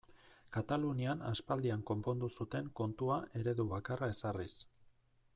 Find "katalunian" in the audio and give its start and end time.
0.55-1.19